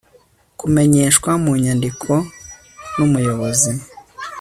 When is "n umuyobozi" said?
2.95-3.71